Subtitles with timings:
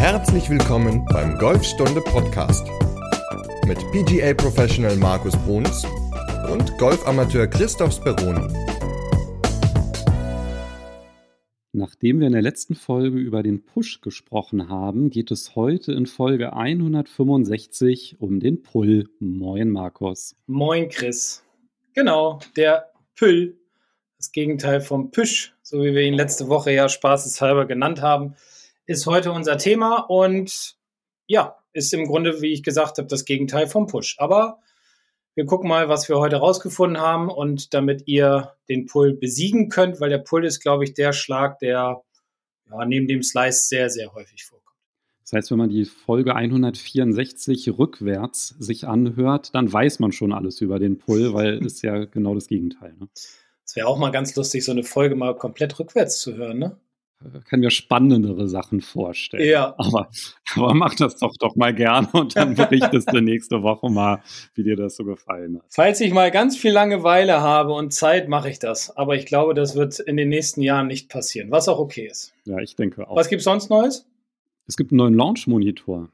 [0.00, 2.66] Herzlich willkommen beim Golfstunde Podcast
[3.66, 5.84] mit PGA Professional Markus Bruns
[6.50, 8.50] und Golfamateur Christoph Speroni.
[11.72, 16.06] Nachdem wir in der letzten Folge über den Push gesprochen haben, geht es heute in
[16.06, 19.04] Folge 165 um den Pull.
[19.18, 20.34] Moin, Markus.
[20.46, 21.44] Moin, Chris.
[21.92, 23.58] Genau, der Pull,
[24.16, 28.34] das Gegenteil vom Push, so wie wir ihn letzte Woche ja spaßeshalber genannt haben,
[28.90, 30.74] ist heute unser Thema und
[31.28, 34.16] ja, ist im Grunde, wie ich gesagt habe, das Gegenteil vom Push.
[34.18, 34.58] Aber
[35.36, 40.00] wir gucken mal, was wir heute rausgefunden haben und damit ihr den Pull besiegen könnt,
[40.00, 42.02] weil der Pull ist, glaube ich, der Schlag, der
[42.68, 44.76] ja, neben dem Slice sehr, sehr häufig vorkommt.
[45.22, 50.60] Das heißt, wenn man die Folge 164 rückwärts sich anhört, dann weiß man schon alles
[50.60, 52.96] über den Pull, weil es ja genau das Gegenteil.
[52.98, 53.08] Ne?
[53.14, 56.80] Es wäre auch mal ganz lustig, so eine Folge mal komplett rückwärts zu hören, ne?
[57.48, 59.48] Kann mir spannendere Sachen vorstellen.
[59.48, 59.74] Ja.
[59.76, 60.10] Aber,
[60.54, 64.22] aber mach das doch doch mal gerne und dann berichtest du nächste Woche mal,
[64.54, 65.64] wie dir das so gefallen hat.
[65.68, 68.96] Falls ich mal ganz viel Langeweile habe und Zeit, mache ich das.
[68.96, 72.32] Aber ich glaube, das wird in den nächsten Jahren nicht passieren, was auch okay ist.
[72.44, 73.16] Ja, ich denke auch.
[73.16, 74.06] Was gibt es sonst Neues?
[74.66, 76.08] Es gibt einen neuen Launch-Monitor.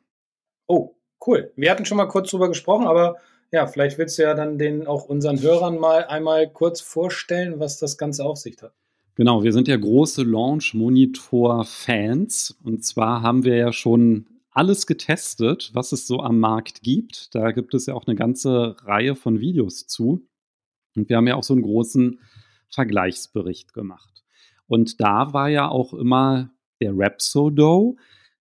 [0.66, 0.94] Oh,
[1.26, 1.52] cool.
[1.56, 3.16] Wir hatten schon mal kurz drüber gesprochen, aber
[3.52, 7.78] ja, vielleicht willst du ja dann den auch unseren Hörern mal einmal kurz vorstellen, was
[7.78, 8.72] das Ganze auf sich hat.
[9.17, 12.59] Genau, wir sind ja große Launch-Monitor-Fans.
[12.62, 17.34] Und zwar haben wir ja schon alles getestet, was es so am Markt gibt.
[17.34, 20.28] Da gibt es ja auch eine ganze Reihe von Videos zu.
[20.94, 22.20] Und wir haben ja auch so einen großen
[22.69, 24.22] Vergleichsbericht gemacht.
[24.67, 26.50] Und da war ja auch immer
[26.83, 27.97] der Rapsodo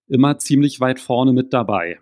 [0.07, 2.01] immer ziemlich weit vorne mit dabei.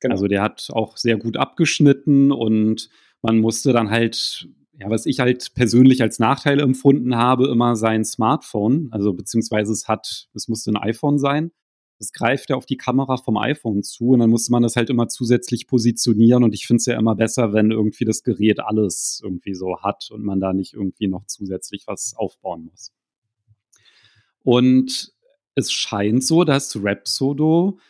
[0.00, 0.14] Genau.
[0.14, 2.90] Also der hat auch sehr gut abgeschnitten und
[3.22, 8.04] man musste dann halt ja, was ich halt persönlich als Nachteil empfunden habe, immer sein
[8.04, 11.50] Smartphone, also beziehungsweise es hat, es musste ein iPhone sein.
[11.98, 14.88] Es greift ja auf die Kamera vom iPhone zu und dann musste man das halt
[14.88, 19.20] immer zusätzlich positionieren und ich finde es ja immer besser, wenn irgendwie das Gerät alles
[19.24, 22.92] irgendwie so hat und man da nicht irgendwie noch zusätzlich was aufbauen muss.
[24.44, 25.12] Und
[25.56, 27.80] es scheint so, dass Rapsodo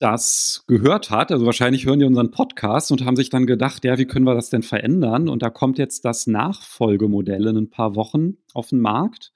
[0.00, 1.30] das gehört hat.
[1.30, 4.34] Also wahrscheinlich hören die unseren Podcast und haben sich dann gedacht, ja, wie können wir
[4.34, 5.28] das denn verändern?
[5.28, 9.32] Und da kommt jetzt das Nachfolgemodell in ein paar Wochen auf den Markt.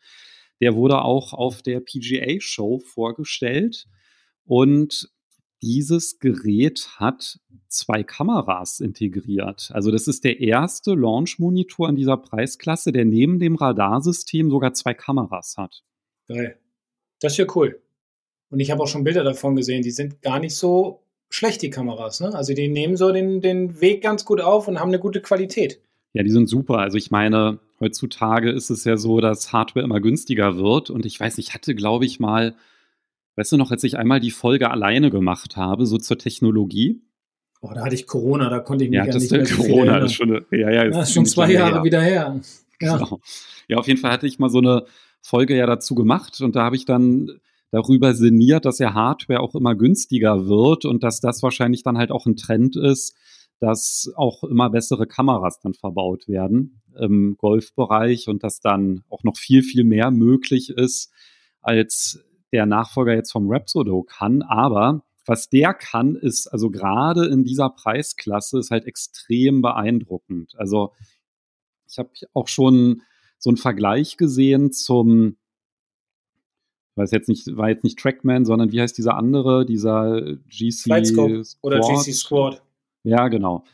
[0.60, 3.86] Der wurde auch auf der PGA-Show vorgestellt.
[4.46, 5.10] Und
[5.60, 9.70] dieses Gerät hat zwei Kameras integriert.
[9.74, 14.94] Also das ist der erste Launch-Monitor in dieser Preisklasse, der neben dem Radarsystem sogar zwei
[14.94, 15.82] Kameras hat.
[16.26, 16.58] Geil.
[17.20, 17.83] Das ist ja cool.
[18.54, 21.70] Und ich habe auch schon Bilder davon gesehen, die sind gar nicht so schlecht, die
[21.70, 22.20] Kameras.
[22.20, 22.32] Ne?
[22.32, 25.80] Also die nehmen so den, den Weg ganz gut auf und haben eine gute Qualität.
[26.12, 26.78] Ja, die sind super.
[26.78, 30.88] Also ich meine, heutzutage ist es ja so, dass Hardware immer günstiger wird.
[30.88, 32.54] Und ich weiß, ich hatte, glaube ich, mal,
[33.34, 37.02] weißt du noch, als ich einmal die Folge alleine gemacht habe, so zur Technologie.
[37.60, 40.12] Oh, da hatte ich Corona, da konnte ich mich ja, ja nicht mehr Corona ist
[40.12, 41.82] schon, eine, ja, ja, das ist schon zwei Jahre her.
[41.82, 42.40] wieder her.
[42.80, 42.98] Ja.
[42.98, 43.20] Genau.
[43.66, 44.84] ja, auf jeden Fall hatte ich mal so eine
[45.20, 47.40] Folge ja dazu gemacht und da habe ich dann
[47.74, 52.12] darüber sinniert, dass ja Hardware auch immer günstiger wird und dass das wahrscheinlich dann halt
[52.12, 53.16] auch ein Trend ist,
[53.58, 59.36] dass auch immer bessere Kameras dann verbaut werden im Golfbereich und dass dann auch noch
[59.36, 61.12] viel, viel mehr möglich ist,
[61.62, 64.42] als der Nachfolger jetzt vom Rapsodo kann.
[64.42, 70.52] Aber was der kann, ist also gerade in dieser Preisklasse ist halt extrem beeindruckend.
[70.58, 70.92] Also
[71.90, 73.02] ich habe auch schon
[73.38, 75.38] so einen Vergleich gesehen zum
[76.96, 81.56] weiß jetzt nicht, war jetzt nicht Trackman, sondern wie heißt dieser andere, dieser GC Squad.
[81.62, 82.62] oder GC Squad.
[83.02, 83.64] Ja, genau.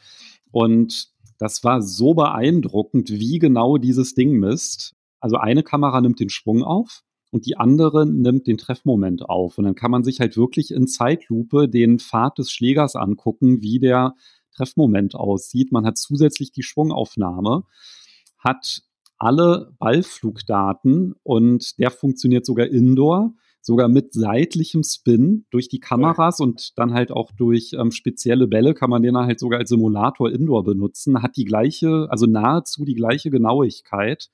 [0.50, 4.94] Und das war so beeindruckend, wie genau dieses Ding misst.
[5.20, 9.58] Also eine Kamera nimmt den Schwung auf und die andere nimmt den Treffmoment auf.
[9.58, 13.78] Und dann kann man sich halt wirklich in Zeitlupe den Pfad des Schlägers angucken, wie
[13.78, 14.14] der
[14.54, 15.72] Treffmoment aussieht.
[15.72, 17.64] Man hat zusätzlich die Schwungaufnahme,
[18.38, 18.82] hat
[19.20, 26.78] alle Ballflugdaten und der funktioniert sogar indoor, sogar mit seitlichem Spin durch die Kameras und
[26.78, 30.30] dann halt auch durch ähm, spezielle Bälle kann man den dann halt sogar als Simulator
[30.30, 34.30] indoor benutzen, hat die gleiche, also nahezu die gleiche Genauigkeit.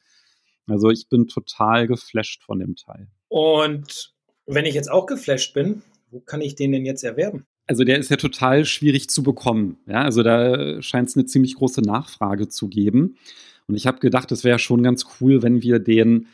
[0.68, 3.08] Also ich bin total geflasht von dem Teil.
[3.28, 4.14] Und
[4.46, 7.44] wenn ich jetzt auch geflasht bin, wo kann ich den denn jetzt erwerben?
[7.66, 9.78] Also der ist ja total schwierig zu bekommen.
[9.88, 13.16] Ja, also da scheint es eine ziemlich große Nachfrage zu geben.
[13.68, 16.28] Und ich habe gedacht, es wäre schon ganz cool, wenn wir den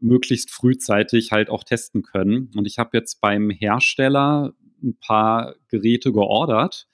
[0.00, 2.50] möglichst frühzeitig halt auch testen können.
[2.54, 6.86] Und ich habe jetzt beim Hersteller ein paar Geräte geordert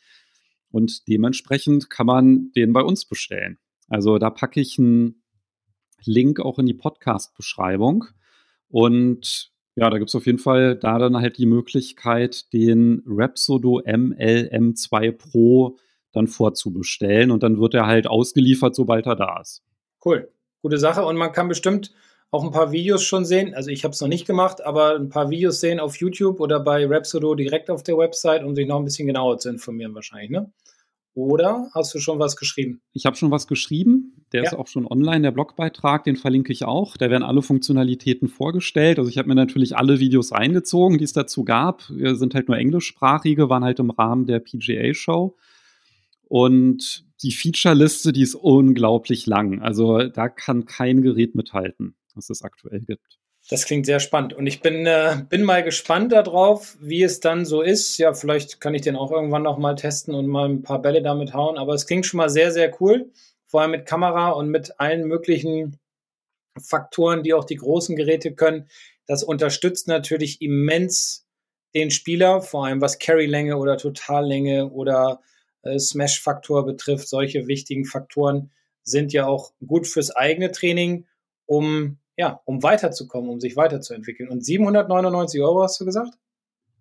[0.70, 3.58] und dementsprechend kann man den bei uns bestellen.
[3.88, 5.22] Also da packe ich einen
[6.04, 8.04] Link auch in die Podcast-Beschreibung
[8.68, 13.80] und Ja, da gibt es auf jeden Fall da dann halt die Möglichkeit, den Rapsodo
[13.80, 15.78] MLM2 Pro
[16.12, 19.62] dann vorzubestellen und dann wird er halt ausgeliefert, sobald er da ist.
[20.04, 20.30] Cool,
[20.62, 21.92] gute Sache und man kann bestimmt
[22.30, 23.54] auch ein paar Videos schon sehen.
[23.54, 26.60] Also ich habe es noch nicht gemacht, aber ein paar Videos sehen auf YouTube oder
[26.60, 30.30] bei Rapsodo direkt auf der Website, um sich noch ein bisschen genauer zu informieren wahrscheinlich,
[30.30, 30.50] ne?
[31.14, 32.80] Oder hast du schon was geschrieben?
[32.94, 34.24] Ich habe schon was geschrieben.
[34.32, 34.50] Der ja.
[34.50, 36.96] ist auch schon online, der Blogbeitrag, den verlinke ich auch.
[36.96, 38.98] Da werden alle Funktionalitäten vorgestellt.
[38.98, 41.82] Also ich habe mir natürlich alle Videos reingezogen, die es dazu gab.
[41.90, 45.36] Wir sind halt nur englischsprachige, waren halt im Rahmen der PGA-Show.
[46.28, 49.62] Und die Feature-Liste, die ist unglaublich lang.
[49.62, 53.18] Also da kann kein Gerät mithalten, was es aktuell gibt.
[53.50, 54.34] Das klingt sehr spannend.
[54.34, 57.98] Und ich bin, äh, bin mal gespannt darauf, wie es dann so ist.
[57.98, 61.02] Ja, vielleicht kann ich den auch irgendwann noch mal testen und mal ein paar Bälle
[61.02, 61.58] damit hauen.
[61.58, 63.10] Aber es klingt schon mal sehr, sehr cool.
[63.46, 65.78] Vor allem mit Kamera und mit allen möglichen
[66.60, 68.68] Faktoren, die auch die großen Geräte können.
[69.06, 71.26] Das unterstützt natürlich immens
[71.74, 75.20] den Spieler, vor allem was Carry-Länge oder Totallänge oder
[75.64, 77.08] Smash-Faktor betrifft.
[77.08, 78.50] Solche wichtigen Faktoren
[78.82, 81.06] sind ja auch gut fürs eigene Training,
[81.46, 84.28] um ja, um weiterzukommen, um sich weiterzuentwickeln.
[84.28, 86.18] Und 799 Euro hast du gesagt?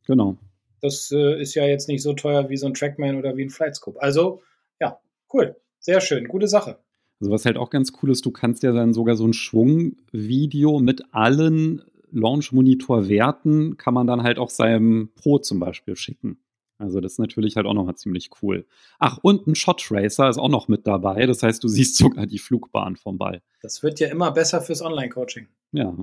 [0.05, 0.37] Genau.
[0.81, 3.49] Das äh, ist ja jetzt nicht so teuer wie so ein Trackman oder wie ein
[3.49, 4.01] Flightscope.
[4.01, 4.41] Also,
[4.79, 4.99] ja,
[5.33, 5.55] cool.
[5.79, 6.27] Sehr schön.
[6.27, 6.79] Gute Sache.
[7.19, 10.79] Also, was halt auch ganz cool ist, du kannst ja dann sogar so ein Schwungvideo
[10.79, 16.39] mit allen Launch-Monitor-Werten kann man dann halt auch seinem Pro zum Beispiel schicken.
[16.81, 18.65] Also das ist natürlich halt auch nochmal ziemlich cool.
[18.97, 21.25] Ach, und ein Shot Tracer ist auch noch mit dabei.
[21.27, 23.41] Das heißt, du siehst sogar die Flugbahn vom Ball.
[23.61, 25.47] Das wird ja immer besser fürs Online-Coaching.
[25.71, 25.95] Ja.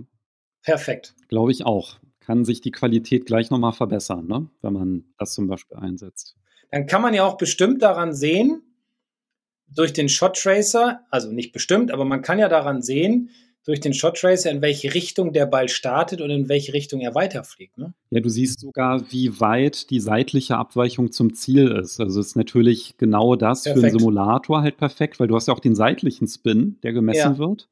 [0.63, 1.15] Perfekt.
[1.29, 1.99] Glaube ich auch.
[2.21, 4.49] Kann sich die Qualität gleich nochmal verbessern, ne?
[4.63, 6.37] wenn man das zum Beispiel einsetzt.
[6.71, 8.63] Dann kann man ja auch bestimmt daran sehen,
[9.71, 13.31] durch den Shot Tracer, also nicht bestimmt, aber man kann ja daran sehen,
[13.65, 17.15] durch den Shot Tracer, in welche Richtung der Ball startet und in welche Richtung er
[17.15, 17.77] weiterfliegt.
[17.77, 17.93] Ne?
[18.11, 22.01] Ja, du siehst sogar, wie weit die seitliche Abweichung zum Ziel ist.
[22.01, 23.81] Also ist natürlich genau das perfekt.
[23.81, 27.35] für einen Simulator halt perfekt, weil du hast ja auch den seitlichen Spin, der gemessen
[27.35, 27.39] ja.
[27.39, 27.69] wird.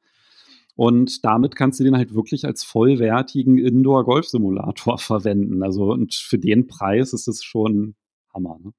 [0.77, 5.62] Und damit kannst du den halt wirklich als vollwertigen Indoor-Golf-Simulator verwenden.
[5.62, 7.97] Also und für den Preis ist es schon
[8.35, 8.59] Hammer.
[8.62, 8.73] Ne?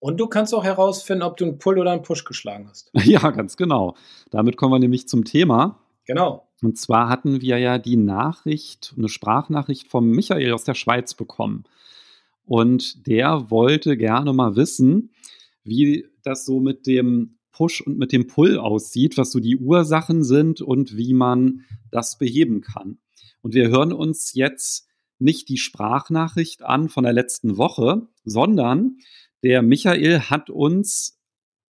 [0.00, 2.90] Und du kannst auch herausfinden, ob du einen Pull oder einen Push geschlagen hast.
[3.04, 3.96] Ja, ganz genau.
[4.30, 5.80] Damit kommen wir nämlich zum Thema.
[6.06, 6.48] Genau.
[6.62, 11.64] Und zwar hatten wir ja die Nachricht, eine Sprachnachricht vom Michael aus der Schweiz bekommen.
[12.46, 15.10] Und der wollte gerne mal wissen,
[15.62, 20.24] wie das so mit dem Push und mit dem Pull aussieht, was so die Ursachen
[20.24, 22.98] sind und wie man das beheben kann.
[23.42, 28.98] Und wir hören uns jetzt nicht die Sprachnachricht an von der letzten Woche, sondern
[29.42, 31.20] der Michael hat uns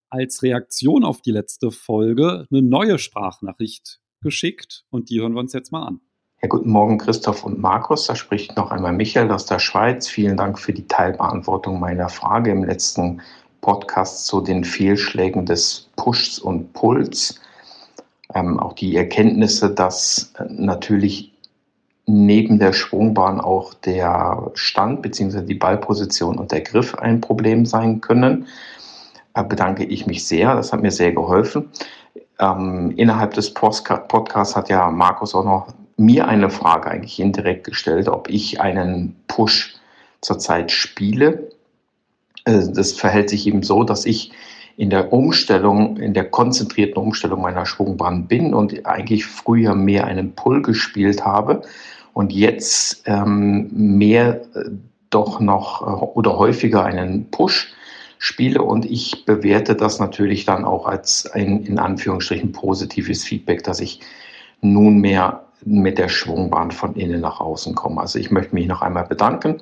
[0.08, 5.52] als Reaktion auf die letzte Folge eine neue Sprachnachricht geschickt und die hören wir uns
[5.52, 6.00] jetzt mal an.
[6.42, 8.06] Ja, guten Morgen, Christoph und Markus.
[8.06, 10.08] Da spricht noch einmal Michael aus der Schweiz.
[10.08, 13.22] Vielen Dank für die Teilbeantwortung meiner Frage im letzten
[13.60, 17.40] Podcast zu den Fehlschlägen des Pushs und Pulls.
[18.34, 21.32] Ähm, auch die Erkenntnisse, dass äh, natürlich
[22.06, 25.42] neben der Schwungbahn auch der Stand bzw.
[25.42, 28.46] die Ballposition und der Griff ein Problem sein können.
[29.32, 30.54] Da äh, bedanke ich mich sehr.
[30.54, 31.70] Das hat mir sehr geholfen.
[32.38, 38.08] Ähm, innerhalb des Podcasts hat ja Markus auch noch mir eine Frage eigentlich indirekt gestellt,
[38.08, 39.74] ob ich einen Push
[40.20, 41.50] zurzeit spiele.
[42.44, 44.32] Äh, das verhält sich eben so, dass ich
[44.76, 50.34] in der Umstellung, in der konzentrierten Umstellung meiner Schwungbahn bin und eigentlich früher mehr einen
[50.34, 51.62] Pull gespielt habe
[52.12, 54.70] und jetzt ähm, mehr äh,
[55.10, 57.72] doch noch äh, oder häufiger einen Push
[58.24, 63.80] spiele und ich bewerte das natürlich dann auch als ein in Anführungsstrichen positives Feedback, dass
[63.80, 64.00] ich
[64.62, 68.00] nunmehr mit der Schwungbahn von innen nach außen komme.
[68.00, 69.60] Also ich möchte mich noch einmal bedanken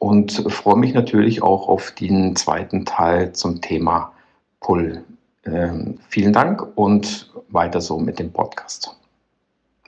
[0.00, 4.12] und freue mich natürlich auch auf den zweiten Teil zum Thema
[4.58, 5.04] Pull.
[5.44, 8.96] Ähm, vielen Dank und weiter so mit dem Podcast.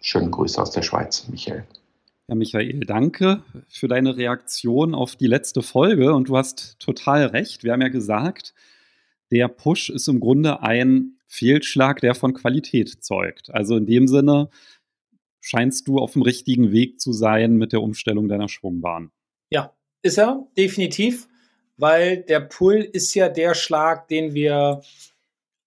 [0.00, 1.64] Schöne Grüße aus der Schweiz, Michael.
[2.28, 6.14] Ja, Michael, danke für deine Reaktion auf die letzte Folge.
[6.14, 7.64] Und du hast total recht.
[7.64, 8.54] Wir haben ja gesagt,
[9.30, 13.52] der Push ist im Grunde ein Fehlschlag, der von Qualität zeugt.
[13.52, 14.48] Also in dem Sinne
[15.40, 19.10] scheinst du auf dem richtigen Weg zu sein mit der Umstellung deiner Schwungbahn.
[19.50, 21.28] Ja, ist er, definitiv,
[21.76, 24.80] weil der Pull ist ja der Schlag, den wir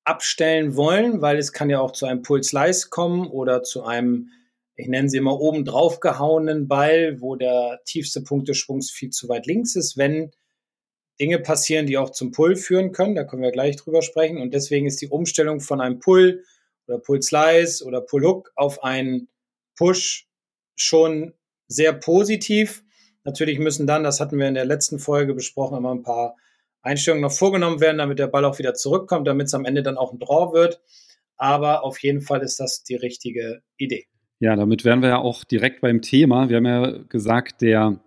[0.05, 4.29] abstellen wollen, weil es kann ja auch zu einem Pull-Slice kommen oder zu einem
[4.77, 9.09] ich nenne sie immer oben drauf gehauenen Ball, wo der tiefste Punkt des Schwungs viel
[9.09, 10.31] zu weit links ist, wenn
[11.19, 13.15] Dinge passieren, die auch zum Pull führen können.
[13.15, 14.37] Da können wir gleich drüber sprechen.
[14.37, 16.43] Und deswegen ist die Umstellung von einem Pull
[16.87, 19.29] oder Pull Slice oder Pull Hook auf einen
[19.75, 20.27] Push
[20.75, 21.33] schon
[21.67, 22.83] sehr positiv.
[23.23, 26.37] Natürlich müssen dann, das hatten wir in der letzten Folge besprochen, immer ein paar
[26.83, 29.97] Einstellungen noch vorgenommen werden, damit der Ball auch wieder zurückkommt, damit es am Ende dann
[29.97, 30.81] auch ein Draw wird.
[31.35, 34.07] Aber auf jeden Fall ist das die richtige Idee.
[34.39, 36.49] Ja, damit wären wir ja auch direkt beim Thema.
[36.49, 37.99] Wir haben ja gesagt, der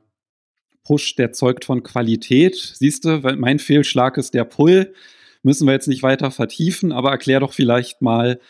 [0.84, 2.56] Push, der zeugt von Qualität.
[2.56, 4.94] Siehst du, mein Fehlschlag ist der Pull.
[5.42, 8.40] Müssen wir jetzt nicht weiter vertiefen, aber erklär doch vielleicht mal,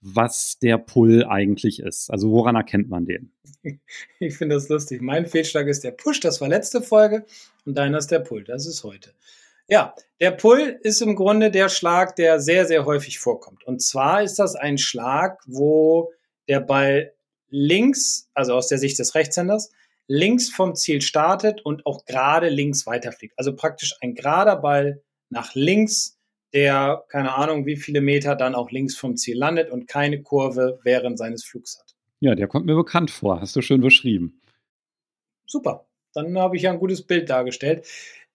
[0.00, 2.10] was der Pull eigentlich ist.
[2.10, 3.32] Also woran erkennt man den?
[4.18, 5.02] Ich finde das lustig.
[5.02, 7.26] Mein Fehlschlag ist der Push, das war letzte Folge,
[7.64, 9.12] und deiner ist der Pull, das ist heute.
[9.68, 13.64] Ja, der Pull ist im Grunde der Schlag, der sehr, sehr häufig vorkommt.
[13.64, 16.10] Und zwar ist das ein Schlag, wo
[16.48, 17.12] der Ball
[17.50, 19.70] links, also aus der Sicht des Rechtshänders,
[20.06, 23.34] links vom Ziel startet und auch gerade links weiterfliegt.
[23.36, 26.18] Also praktisch ein gerader Ball nach links,
[26.52, 30.80] der keine Ahnung wie viele Meter dann auch links vom Ziel landet und keine Kurve
[30.82, 31.94] während seines Flugs hat.
[32.18, 33.40] Ja, der kommt mir bekannt vor.
[33.40, 34.40] Hast du schön beschrieben.
[35.46, 35.86] Super.
[36.12, 37.86] Dann habe ich ja ein gutes Bild dargestellt.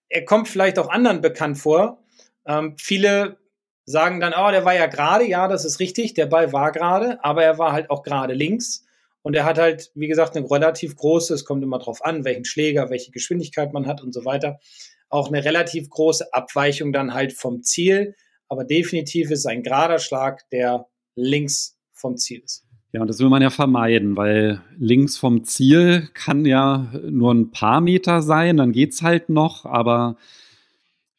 [0.08, 2.02] Er kommt vielleicht auch anderen bekannt vor.
[2.46, 3.38] Ähm, viele
[3.84, 5.26] sagen dann, oh, der war ja gerade.
[5.26, 6.14] Ja, das ist richtig.
[6.14, 8.85] Der Ball war gerade, aber er war halt auch gerade links.
[9.26, 12.44] Und er hat halt, wie gesagt, eine relativ große, es kommt immer drauf an, welchen
[12.44, 14.60] Schläger, welche Geschwindigkeit man hat und so weiter.
[15.08, 18.14] Auch eine relativ große Abweichung dann halt vom Ziel.
[18.48, 22.66] Aber definitiv ist ein gerader Schlag, der links vom Ziel ist.
[22.92, 27.50] Ja, und das will man ja vermeiden, weil links vom Ziel kann ja nur ein
[27.50, 30.18] paar Meter sein, dann geht es halt noch, aber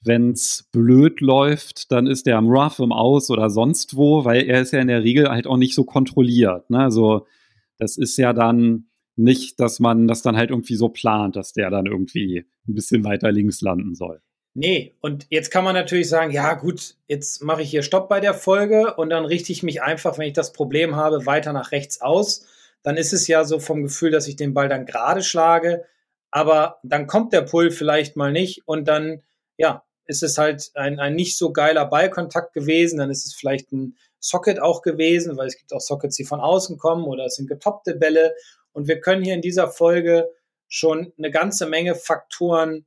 [0.02, 4.44] wenn es blöd läuft, dann ist der am Rough, im Aus oder sonst wo, weil
[4.44, 6.70] er ist ja in der Regel halt auch nicht so kontrolliert.
[6.70, 6.80] Ne?
[6.80, 7.28] Also
[7.78, 11.70] das ist ja dann nicht, dass man das dann halt irgendwie so plant, dass der
[11.70, 14.22] dann irgendwie ein bisschen weiter links landen soll.
[14.54, 18.20] Nee, und jetzt kann man natürlich sagen, ja gut, jetzt mache ich hier Stopp bei
[18.20, 21.72] der Folge und dann richte ich mich einfach, wenn ich das Problem habe, weiter nach
[21.72, 22.48] rechts aus.
[22.82, 25.86] Dann ist es ja so vom Gefühl, dass ich den Ball dann gerade schlage,
[26.32, 29.22] aber dann kommt der Pull vielleicht mal nicht und dann,
[29.58, 33.72] ja, ist es halt ein, ein nicht so geiler Ballkontakt gewesen, dann ist es vielleicht
[33.72, 37.36] ein Socket auch gewesen, weil es gibt auch Sockets, die von außen kommen oder es
[37.36, 38.34] sind getoppte Bälle.
[38.72, 40.30] Und wir können hier in dieser Folge
[40.68, 42.86] schon eine ganze Menge Faktoren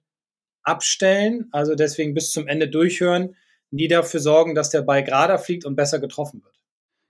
[0.62, 3.37] abstellen, also deswegen bis zum Ende durchhören,
[3.71, 6.55] die dafür sorgen, dass der Ball gerader fliegt und besser getroffen wird.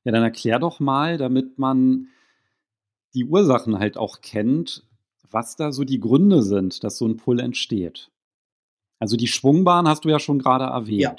[0.05, 2.09] Ja, dann erklär doch mal, damit man
[3.15, 4.85] die Ursachen halt auch kennt,
[5.31, 8.11] was da so die Gründe sind, dass so ein Pull entsteht.
[9.01, 11.01] Also die Schwungbahn hast du ja schon gerade erwähnt.
[11.01, 11.17] Ja.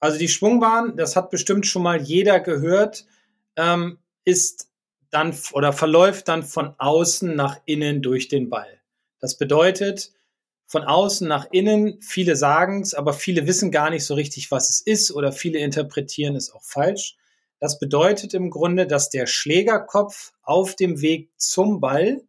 [0.00, 3.06] Also die Schwungbahn, das hat bestimmt schon mal jeder gehört,
[3.56, 4.68] ähm, ist
[5.10, 8.80] dann oder verläuft dann von außen nach innen durch den Ball.
[9.20, 10.12] Das bedeutet,
[10.66, 14.68] von außen nach innen, viele sagen es, aber viele wissen gar nicht so richtig, was
[14.70, 17.16] es ist oder viele interpretieren es auch falsch.
[17.58, 22.22] Das bedeutet im Grunde, dass der Schlägerkopf auf dem Weg zum Ball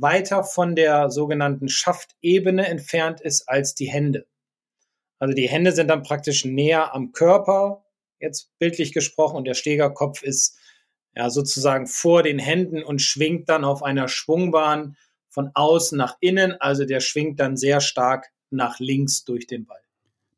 [0.00, 4.26] weiter von der sogenannten Schaftebene entfernt ist als die Hände.
[5.18, 7.84] Also die Hände sind dann praktisch näher am Körper,
[8.20, 10.58] jetzt bildlich gesprochen, und der Schlägerkopf ist
[11.14, 14.96] ja sozusagen vor den Händen und schwingt dann auf einer Schwungbahn
[15.28, 16.52] von außen nach innen.
[16.60, 19.80] Also der schwingt dann sehr stark nach links durch den Ball.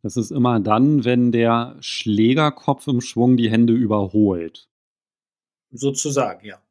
[0.03, 4.69] Das ist immer dann, wenn der Schlägerkopf im Schwung die Hände überholt.
[5.71, 6.63] Sozusagen, ja.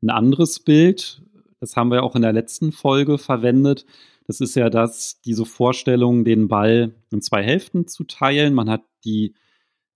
[0.00, 1.22] Ein anderes Bild,
[1.64, 3.86] das haben wir auch in der letzten Folge verwendet,
[4.26, 8.52] das ist ja das, diese Vorstellung, den Ball in zwei Hälften zu teilen.
[8.52, 9.34] Man hat die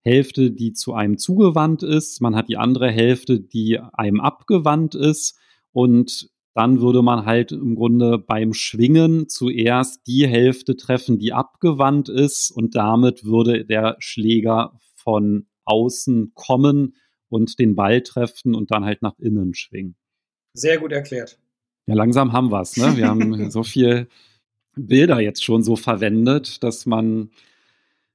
[0.00, 5.38] Hälfte, die zu einem zugewandt ist, man hat die andere Hälfte, die einem abgewandt ist
[5.72, 12.08] und dann würde man halt im Grunde beim Schwingen zuerst die Hälfte treffen, die abgewandt
[12.08, 16.96] ist und damit würde der Schläger von außen kommen
[17.28, 19.96] und den Ball treffen und dann halt nach innen schwingen.
[20.54, 21.38] Sehr gut erklärt.
[21.88, 22.76] Ja, langsam haben wir es.
[22.76, 22.98] Ne?
[22.98, 24.08] Wir haben so viel
[24.76, 27.30] Bilder jetzt schon so verwendet, dass man,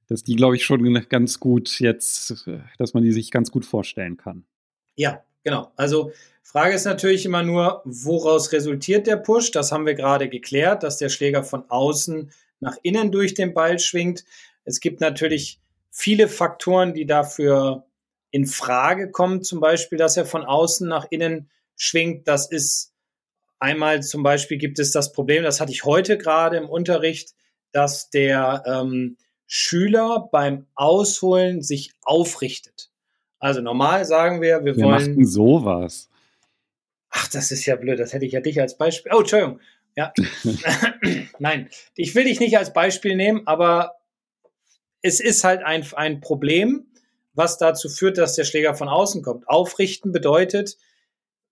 [0.06, 4.16] dass die, glaube ich, schon ganz gut jetzt, dass man die sich ganz gut vorstellen
[4.16, 4.44] kann.
[4.94, 5.72] Ja, genau.
[5.74, 6.12] Also
[6.44, 9.50] Frage ist natürlich immer nur, woraus resultiert der Push?
[9.50, 13.80] Das haben wir gerade geklärt, dass der Schläger von außen nach innen durch den Ball
[13.80, 14.24] schwingt.
[14.64, 15.58] Es gibt natürlich
[15.90, 17.86] viele Faktoren, die dafür
[18.30, 19.42] in Frage kommen.
[19.42, 22.28] Zum Beispiel, dass er von außen nach innen schwingt.
[22.28, 22.93] Das ist
[23.58, 27.34] Einmal zum Beispiel gibt es das Problem, das hatte ich heute gerade im Unterricht,
[27.72, 32.90] dass der ähm, Schüler beim Ausholen sich aufrichtet.
[33.38, 34.94] Also normal sagen wir, wir, wir wollen.
[34.94, 36.08] Machten sowas.
[37.10, 37.98] Ach, das ist ja blöd.
[37.98, 39.12] Das hätte ich ja dich als Beispiel.
[39.14, 39.60] Oh, Entschuldigung.
[39.96, 40.12] Ja.
[41.38, 43.96] Nein, ich will dich nicht als Beispiel nehmen, aber
[45.02, 46.86] es ist halt ein, ein Problem,
[47.34, 49.48] was dazu führt, dass der Schläger von außen kommt.
[49.48, 50.76] Aufrichten bedeutet,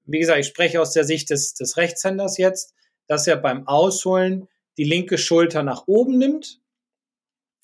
[0.05, 2.75] wie gesagt, ich spreche aus der Sicht des, des Rechtshänders jetzt,
[3.07, 6.61] dass er beim Ausholen die linke Schulter nach oben nimmt,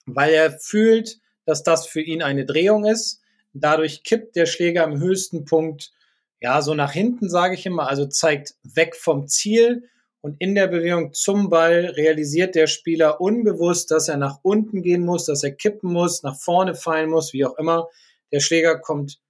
[0.07, 3.21] weil er fühlt, dass das für ihn eine Drehung ist.
[3.55, 5.93] Dadurch kippt der Schläger am höchsten Punkt
[6.41, 9.89] ja so nach hinten, sage ich immer, also zeigt weg vom Ziel
[10.21, 15.05] und in der Bewegung zum Ball realisiert der Spieler unbewusst, dass er nach unten gehen
[15.05, 17.89] muss, dass er kippen muss, nach vorne fallen muss, wie auch immer.
[18.33, 19.21] Der Schläger kommt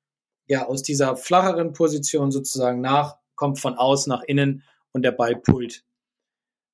[0.48, 5.36] ja aus dieser flacheren Position sozusagen nach, kommt von außen nach innen und der Ball
[5.36, 5.84] pullt.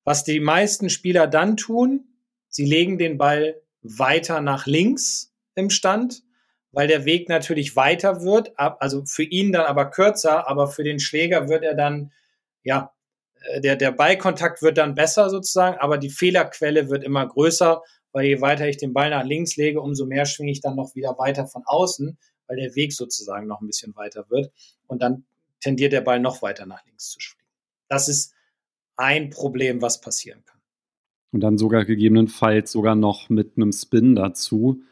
[0.03, 2.07] Was die meisten Spieler dann tun,
[2.47, 6.23] sie legen den Ball weiter nach links im Stand,
[6.71, 10.99] weil der Weg natürlich weiter wird, also für ihn dann aber kürzer, aber für den
[10.99, 12.11] Schläger wird er dann,
[12.63, 12.93] ja,
[13.45, 18.25] äh, der, der Ballkontakt wird dann besser sozusagen, aber die Fehlerquelle wird immer größer, weil
[18.25, 21.17] je weiter ich den Ball nach links lege, umso mehr schwinge ich dann noch wieder
[21.17, 22.17] weiter von außen,
[22.47, 24.51] weil der Weg sozusagen noch ein bisschen weiter wird
[24.87, 25.25] und dann
[25.59, 27.49] tendiert der Ball noch weiter nach links zu schwingen.
[27.87, 28.33] Das ist
[28.97, 30.59] ein Problem, was passieren kann.
[31.31, 34.83] Und dann sogar gegebenenfalls sogar noch mit einem Spin dazu,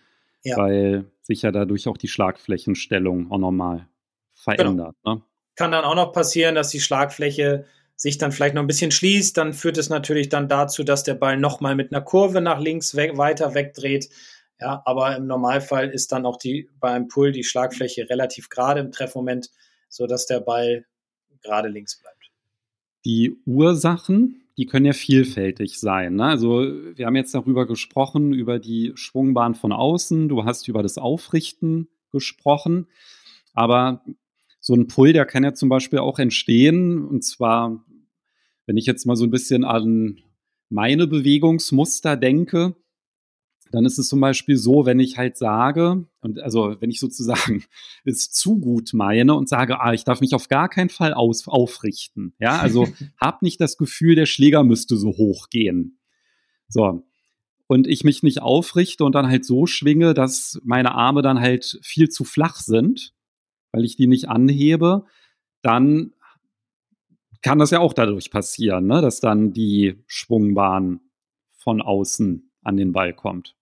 [0.43, 0.57] ja.
[0.57, 3.87] weil sich ja dadurch auch die Schlagflächenstellung auch nochmal
[4.33, 4.95] verändert.
[5.03, 5.15] Genau.
[5.15, 5.21] Ne?
[5.55, 9.37] Kann dann auch noch passieren, dass die Schlagfläche sich dann vielleicht noch ein bisschen schließt,
[9.37, 12.95] dann führt es natürlich dann dazu, dass der Ball nochmal mit einer Kurve nach links
[12.95, 14.09] weg, weiter wegdreht.
[14.59, 18.91] Ja, aber im Normalfall ist dann auch die beim Pull die Schlagfläche relativ gerade im
[18.91, 19.49] Treffmoment,
[19.89, 20.85] sodass der Ball
[21.41, 22.31] gerade links bleibt.
[23.05, 26.15] Die Ursachen, die können ja vielfältig sein.
[26.15, 26.25] Ne?
[26.25, 26.61] Also
[26.95, 31.89] wir haben jetzt darüber gesprochen, über die Schwungbahn von außen, du hast über das Aufrichten
[32.11, 32.87] gesprochen,
[33.53, 34.03] aber
[34.59, 37.83] so ein Pull, der kann ja zum Beispiel auch entstehen, und zwar,
[38.65, 40.21] wenn ich jetzt mal so ein bisschen an
[40.69, 42.75] meine Bewegungsmuster denke,
[43.73, 47.63] dann ist es zum Beispiel so, wenn ich halt sage, und also wenn ich sozusagen
[48.05, 51.47] es zu gut meine und sage, ah, ich darf mich auf gar keinen Fall aus,
[51.47, 52.35] aufrichten.
[52.39, 52.87] Ja, also
[53.17, 55.97] hab nicht das Gefühl, der Schläger müsste so hoch gehen.
[56.67, 57.03] So.
[57.65, 61.79] Und ich mich nicht aufrichte und dann halt so schwinge, dass meine Arme dann halt
[61.81, 63.15] viel zu flach sind,
[63.71, 65.05] weil ich die nicht anhebe,
[65.63, 66.13] dann
[67.41, 69.01] kann das ja auch dadurch passieren, ne?
[69.01, 70.99] dass dann die Schwungbahn
[71.57, 73.55] von außen an den Ball kommt.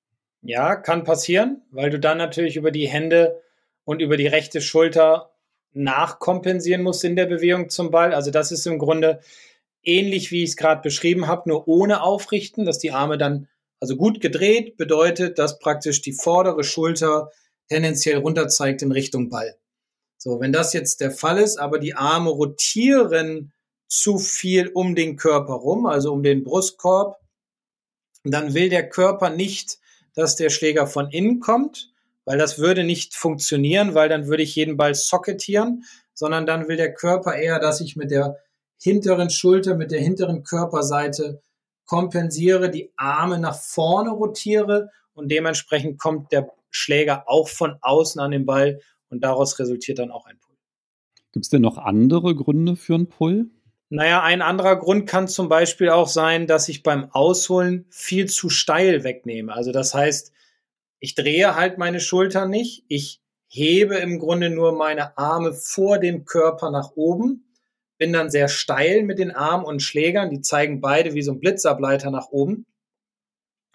[0.43, 3.41] Ja, kann passieren, weil du dann natürlich über die Hände
[3.83, 5.31] und über die rechte Schulter
[5.73, 8.13] nachkompensieren musst in der Bewegung zum Ball.
[8.13, 9.21] Also das ist im Grunde
[9.83, 13.47] ähnlich, wie ich es gerade beschrieben habe, nur ohne Aufrichten, dass die Arme dann
[13.79, 17.31] also gut gedreht bedeutet, dass praktisch die vordere Schulter
[17.69, 19.57] tendenziell runter zeigt in Richtung Ball.
[20.17, 23.53] So, wenn das jetzt der Fall ist, aber die Arme rotieren
[23.87, 27.19] zu viel um den Körper rum, also um den Brustkorb,
[28.23, 29.79] dann will der Körper nicht
[30.15, 31.91] dass der Schläger von innen kommt,
[32.25, 36.77] weil das würde nicht funktionieren, weil dann würde ich jeden Ball socketieren, sondern dann will
[36.77, 38.37] der Körper eher, dass ich mit der
[38.79, 41.41] hinteren Schulter, mit der hinteren Körperseite
[41.85, 48.31] kompensiere, die Arme nach vorne rotiere und dementsprechend kommt der Schläger auch von außen an
[48.31, 50.55] den Ball und daraus resultiert dann auch ein Pull.
[51.31, 53.49] Gibt es denn noch andere Gründe für einen Pull?
[53.93, 58.47] Naja, ein anderer Grund kann zum Beispiel auch sein, dass ich beim Ausholen viel zu
[58.47, 59.53] steil wegnehme.
[59.53, 60.31] Also das heißt,
[60.99, 62.85] ich drehe halt meine Schultern nicht.
[62.87, 67.51] Ich hebe im Grunde nur meine Arme vor dem Körper nach oben,
[67.97, 70.29] bin dann sehr steil mit den Armen und Schlägern.
[70.29, 72.65] Die zeigen beide wie so ein Blitzableiter nach oben.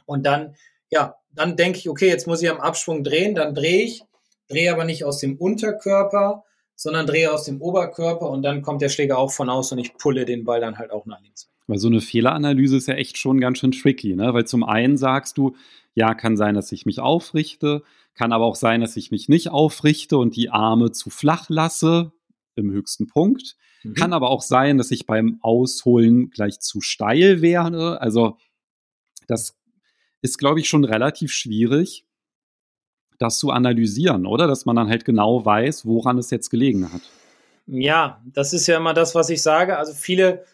[0.07, 0.57] Und dann,
[0.89, 3.35] ja, dann denke ich, okay, jetzt muss ich am Abschwung drehen.
[3.35, 4.03] Dann drehe ich,
[4.49, 6.46] drehe aber nicht aus dem Unterkörper,
[6.77, 9.95] sondern drehe aus dem Oberkörper und dann kommt der Schläger auch von außen und ich
[9.95, 11.51] pulle den Ball dann halt auch nach links.
[11.67, 14.33] Weil so eine Fehleranalyse ist ja echt schon ganz schön tricky, ne?
[14.35, 15.57] Weil zum einen sagst du,
[15.95, 17.83] ja, kann sein, dass ich mich aufrichte,
[18.15, 22.13] kann aber auch sein, dass ich mich nicht aufrichte und die Arme zu flach lasse
[22.55, 23.57] im höchsten Punkt.
[23.83, 23.95] Mhm.
[23.95, 28.01] Kann aber auch sein, dass ich beim Ausholen gleich zu steil werde.
[28.01, 28.37] Also
[29.27, 29.59] das
[30.23, 32.06] ist, glaube ich, schon relativ schwierig
[33.19, 34.47] das zu analysieren, oder?
[34.47, 37.03] Dass man dann halt genau weiß, woran es jetzt gelegen hat.
[37.67, 39.77] Ja, das ist ja immer das, was ich sage.
[39.77, 40.45] Also viele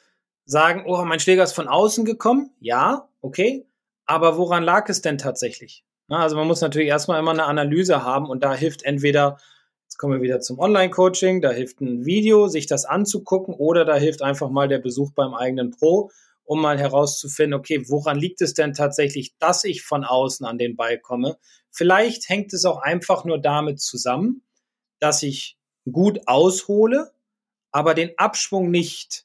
[0.44, 2.50] sagen, oh, mein Schläger ist von außen gekommen.
[2.60, 3.66] Ja, okay.
[4.06, 5.84] Aber woran lag es denn tatsächlich?
[6.08, 9.38] Also man muss natürlich erstmal immer eine Analyse haben und da hilft entweder,
[9.84, 13.94] jetzt kommen wir wieder zum Online-Coaching, da hilft ein Video, sich das anzugucken oder da
[13.94, 16.10] hilft einfach mal der Besuch beim eigenen Pro,
[16.44, 20.76] um mal herauszufinden, okay, woran liegt es denn tatsächlich, dass ich von außen an den
[20.76, 21.38] Ball komme?
[21.70, 24.42] Vielleicht hängt es auch einfach nur damit zusammen,
[24.98, 25.56] dass ich
[25.90, 27.12] gut aushole,
[27.70, 29.24] aber den Abschwung nicht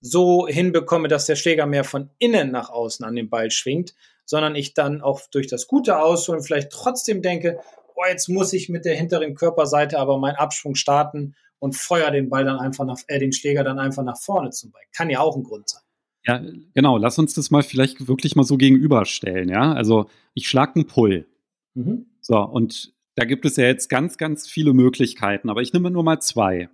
[0.00, 4.54] so hinbekomme, dass der Schläger mehr von innen nach außen an den Ball schwingt, sondern
[4.54, 7.60] ich dann auch durch das gute Ausholen vielleicht trotzdem denke,
[7.94, 12.28] oh, jetzt muss ich mit der hinteren Körperseite aber meinen Abschwung starten und feuer den
[12.28, 14.82] Ball dann einfach nach, äh, den Schläger dann einfach nach vorne zum Ball.
[14.94, 15.82] Kann ja auch ein Grund sein.
[16.26, 16.42] Ja,
[16.74, 16.98] genau.
[16.98, 19.48] Lass uns das mal vielleicht wirklich mal so gegenüberstellen.
[19.48, 21.26] Ja, also ich schlage einen Pull.
[21.74, 22.06] Mhm.
[22.20, 26.02] So, und da gibt es ja jetzt ganz, ganz viele Möglichkeiten, aber ich nehme nur
[26.02, 26.68] mal zwei.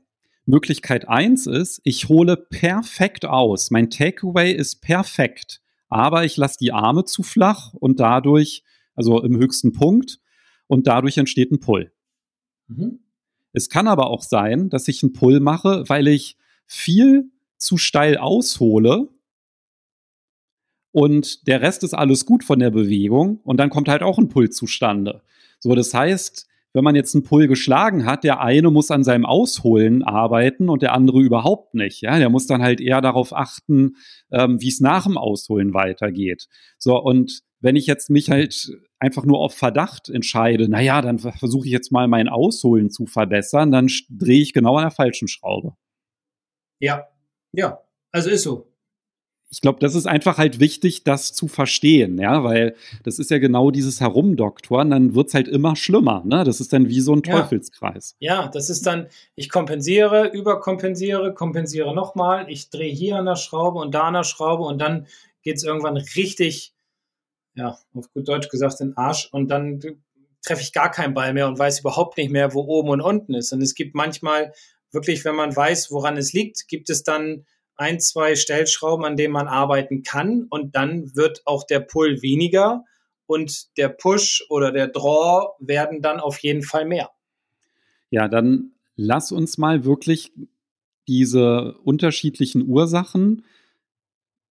[0.45, 3.71] Möglichkeit eins ist, ich hole perfekt aus.
[3.71, 9.37] Mein Takeaway ist perfekt, aber ich lasse die Arme zu flach und dadurch, also im
[9.37, 10.19] höchsten Punkt,
[10.67, 11.93] und dadurch entsteht ein Pull.
[12.67, 13.01] Mhm.
[13.53, 18.17] Es kann aber auch sein, dass ich einen Pull mache, weil ich viel zu steil
[18.17, 19.11] aushole
[20.93, 24.29] und der Rest ist alles gut von der Bewegung und dann kommt halt auch ein
[24.29, 25.23] Pull zustande.
[25.59, 29.27] So, das heißt, wenn man jetzt einen Pull geschlagen hat, der eine muss an seinem
[29.27, 32.01] Ausholen arbeiten und der andere überhaupt nicht.
[32.01, 33.97] Ja, der muss dann halt eher darauf achten,
[34.31, 36.49] ähm, wie es nach dem Ausholen weitergeht.
[36.79, 41.67] So, und wenn ich jetzt mich halt einfach nur auf Verdacht entscheide, naja, dann versuche
[41.67, 45.75] ich jetzt mal mein Ausholen zu verbessern, dann drehe ich genau an der falschen Schraube.
[46.81, 47.07] Ja,
[47.53, 48.72] ja, also ist so
[49.53, 53.37] ich glaube, das ist einfach halt wichtig, das zu verstehen, ja, weil das ist ja
[53.39, 56.43] genau dieses Herumdoktoren, dann wird's halt immer schlimmer, ne?
[56.43, 58.17] Das ist dann wie so ein Teufelskreis.
[58.19, 63.79] Ja, das ist dann, ich kompensiere, überkompensiere, kompensiere nochmal, ich drehe hier an der Schraube
[63.79, 65.07] und da an der Schraube und dann
[65.43, 66.73] geht's irgendwann richtig,
[67.55, 69.81] ja, auf gut Deutsch gesagt, in den Arsch und dann
[70.41, 73.35] treffe ich gar keinen Ball mehr und weiß überhaupt nicht mehr, wo oben und unten
[73.35, 73.53] ist.
[73.53, 74.55] Und es gibt manchmal
[74.93, 77.45] wirklich, wenn man weiß, woran es liegt, gibt es dann
[77.83, 82.85] ein, zwei Stellschrauben, an denen man arbeiten kann und dann wird auch der Pull weniger
[83.27, 87.11] und der Push oder der Draw werden dann auf jeden Fall mehr.
[88.11, 90.33] Ja, dann lass uns mal wirklich
[91.09, 93.45] diese unterschiedlichen Ursachen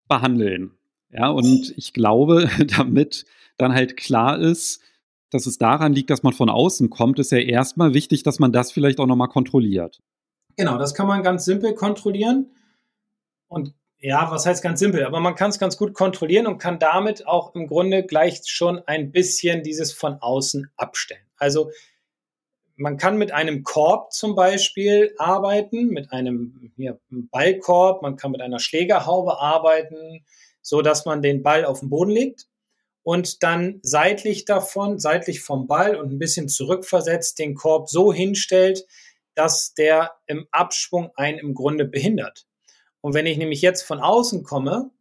[0.08, 0.72] behandeln.
[1.10, 3.26] Ja, und ich glaube, damit
[3.58, 4.82] dann halt klar ist,
[5.30, 8.52] dass es daran liegt, dass man von außen kommt, ist ja erstmal wichtig, dass man
[8.52, 10.02] das vielleicht auch nochmal kontrolliert.
[10.58, 12.52] Genau, das kann man ganz simpel kontrollieren.
[13.52, 16.80] Und ja, was heißt ganz simpel, aber man kann es ganz gut kontrollieren und kann
[16.80, 21.26] damit auch im Grunde gleich schon ein bisschen dieses von außen abstellen.
[21.36, 21.70] Also
[22.78, 28.40] man kann mit einem Korb zum Beispiel arbeiten, mit einem hier, Ballkorb, man kann mit
[28.40, 30.26] einer Schlägerhaube arbeiten,
[30.62, 32.48] so dass man den Ball auf den Boden legt
[33.04, 38.86] und dann seitlich davon, seitlich vom Ball und ein bisschen zurückversetzt den Korb so hinstellt,
[39.36, 42.48] dass der im Abschwung einen im Grunde behindert.
[43.02, 44.92] Und wenn ich nämlich jetzt von außen komme,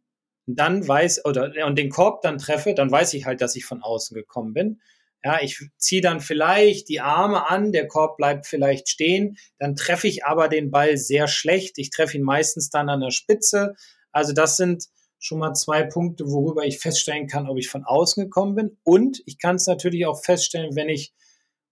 [0.47, 3.81] dann weiß, oder und den Korb dann treffe, dann weiß ich halt, dass ich von
[3.81, 4.81] außen gekommen bin.
[5.23, 10.07] Ja, ich ziehe dann vielleicht die Arme an, der Korb bleibt vielleicht stehen, dann treffe
[10.07, 11.77] ich aber den Ball sehr schlecht.
[11.77, 13.75] Ich treffe ihn meistens dann an der Spitze.
[14.11, 14.85] Also das sind
[15.19, 18.77] schon mal zwei Punkte, worüber ich feststellen kann, ob ich von außen gekommen bin.
[18.83, 21.13] Und ich kann es natürlich auch feststellen, wenn ich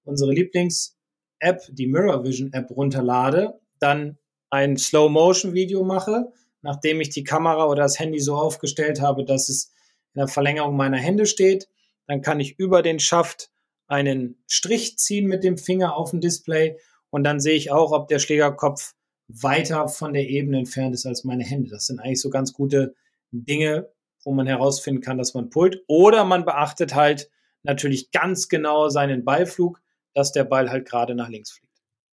[0.04, 6.32] unsere Lieblings-App, die Mirror Vision App runterlade, dann ein Slow-Motion-Video mache,
[6.62, 9.72] nachdem ich die Kamera oder das Handy so aufgestellt habe, dass es
[10.14, 11.70] in der Verlängerung meiner Hände steht.
[12.08, 13.52] Dann kann ich über den Schaft
[13.88, 16.78] einen Strich ziehen mit dem Finger auf dem Display
[17.10, 18.94] und dann sehe ich auch, ob der Schlägerkopf
[19.28, 21.70] weiter von der Ebene entfernt ist als meine Hände.
[21.70, 22.96] Das sind eigentlich so ganz gute
[23.32, 23.90] Dinge,
[24.24, 25.84] wo man herausfinden kann, dass man pullt.
[25.88, 27.30] Oder man beachtet halt
[27.64, 29.82] natürlich ganz genau seinen Ballflug,
[30.14, 31.69] dass der Ball halt gerade nach links fliegt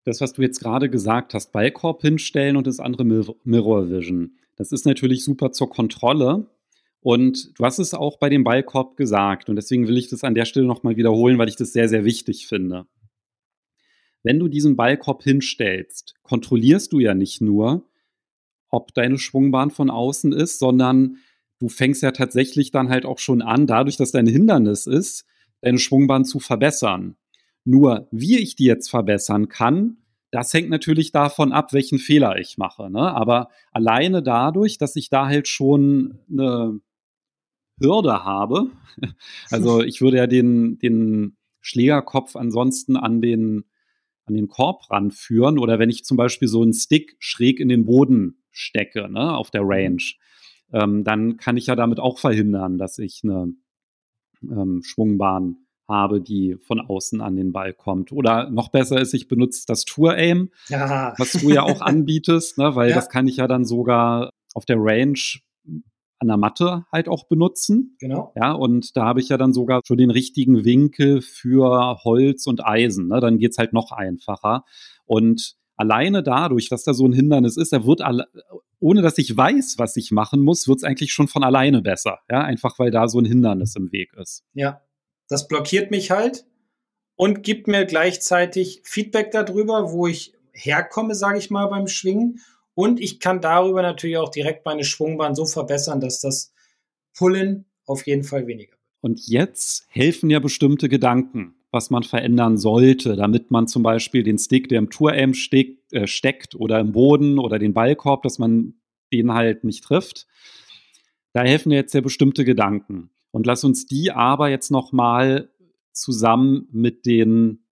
[0.06, 3.04] das, was du jetzt gerade gesagt hast, Ballkorb hinstellen und das andere
[3.44, 4.38] Mirror Vision.
[4.56, 6.46] Das ist natürlich super zur Kontrolle.
[7.00, 9.48] Und du hast es auch bei dem Ballkorb gesagt.
[9.48, 12.04] Und deswegen will ich das an der Stelle nochmal wiederholen, weil ich das sehr, sehr
[12.04, 12.86] wichtig finde.
[14.22, 17.88] Wenn du diesen Ballkorb hinstellst, kontrollierst du ja nicht nur,
[18.70, 21.18] ob deine Schwungbahn von außen ist, sondern
[21.60, 25.26] du fängst ja tatsächlich dann halt auch schon an, dadurch, dass dein Hindernis ist,
[25.60, 27.16] deine Schwungbahn zu verbessern.
[27.66, 29.96] Nur, wie ich die jetzt verbessern kann,
[30.30, 32.88] das hängt natürlich davon ab, welchen Fehler ich mache.
[32.90, 33.00] Ne?
[33.00, 36.80] Aber alleine dadurch, dass ich da halt schon eine
[37.80, 38.70] Hürde habe,
[39.50, 43.64] also ich würde ja den, den Schlägerkopf ansonsten an den,
[44.26, 47.84] an den Korb ranführen oder wenn ich zum Beispiel so einen Stick schräg in den
[47.84, 50.02] Boden stecke, ne, auf der Range,
[50.72, 53.52] ähm, dann kann ich ja damit auch verhindern, dass ich eine
[54.42, 58.12] ähm, Schwungbahn habe, die von außen an den Ball kommt.
[58.12, 61.14] Oder noch besser ist, ich benutze das Tour Aim, ja.
[61.18, 62.96] was du ja auch anbietest, ne, weil ja.
[62.96, 65.18] das kann ich ja dann sogar auf der Range
[66.18, 67.96] an der Matte halt auch benutzen.
[67.98, 68.32] Genau.
[68.36, 72.64] Ja, und da habe ich ja dann sogar schon den richtigen Winkel für Holz und
[72.64, 73.08] Eisen.
[73.08, 73.20] Ne?
[73.20, 74.64] Dann geht's halt noch einfacher.
[75.04, 78.26] Und alleine dadurch, dass da so ein Hindernis ist, er wird alle,
[78.80, 82.18] ohne dass ich weiß, was ich machen muss, wird's eigentlich schon von alleine besser.
[82.30, 84.42] Ja, einfach weil da so ein Hindernis im Weg ist.
[84.54, 84.80] Ja,
[85.28, 86.44] das blockiert mich halt
[87.16, 92.40] und gibt mir gleichzeitig Feedback darüber, wo ich herkomme, sage ich mal, beim Schwingen.
[92.74, 96.52] Und ich kann darüber natürlich auch direkt meine Schwungbahn so verbessern, dass das
[97.16, 98.80] Pullen auf jeden Fall weniger wird.
[99.00, 104.38] Und jetzt helfen ja bestimmte Gedanken, was man verändern sollte, damit man zum Beispiel den
[104.38, 108.74] Stick, der im Tour-Aim steck, äh, steckt oder im Boden oder den Ballkorb, dass man
[109.12, 110.26] den halt nicht trifft.
[111.32, 113.10] Da helfen jetzt ja bestimmte Gedanken.
[113.36, 115.50] Und lass uns die aber jetzt nochmal
[115.92, 117.66] zusammen mit den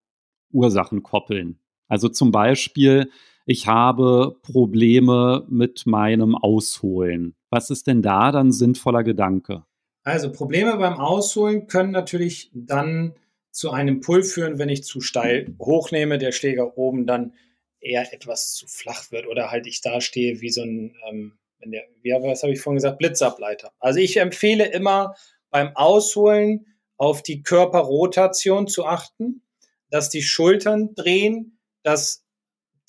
[0.52, 1.58] Ursachen koppeln.
[1.88, 3.10] Also zum Beispiel,
[3.46, 7.34] ich habe Probleme mit meinem Ausholen.
[7.48, 9.64] Was ist denn da dann sinnvoller Gedanke?
[10.02, 13.14] Also Probleme beim Ausholen können natürlich dann
[13.50, 17.32] zu einem Pull führen, wenn ich zu steil hochnehme, der Schläger oben dann
[17.80, 21.84] eher etwas zu flach wird oder halt ich da stehe wie so ein, ähm, der,
[22.02, 23.72] wie, was habe ich vorhin gesagt, Blitzableiter.
[23.80, 25.14] Also ich empfehle immer
[25.54, 29.44] beim Ausholen auf die Körperrotation zu achten,
[29.88, 32.24] dass die Schultern drehen, dass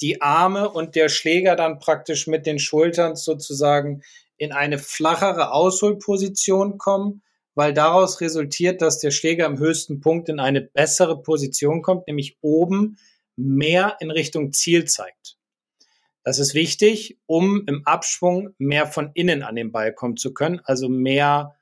[0.02, 4.02] die Arme und der Schläger dann praktisch mit den Schultern sozusagen
[4.38, 7.22] in eine flachere Ausholposition kommen,
[7.54, 12.40] weil daraus resultiert, dass der Schläger am höchsten Punkt in eine bessere Position kommt, nämlich
[12.42, 12.98] oben
[13.36, 15.38] mehr in Richtung Ziel zeigt.
[16.24, 20.62] Das ist wichtig, um im Abschwung mehr von innen an den Ball kommen zu können,
[20.64, 21.54] also mehr,